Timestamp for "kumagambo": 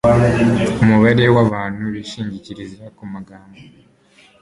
2.97-3.57